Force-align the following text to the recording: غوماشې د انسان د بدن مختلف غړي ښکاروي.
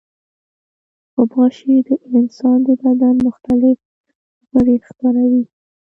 غوماشې 1.15 1.73
د 1.87 1.89
انسان 2.17 2.57
د 2.67 2.69
بدن 2.83 3.15
مختلف 3.27 3.77
غړي 4.51 4.75
ښکاروي. 4.87 5.43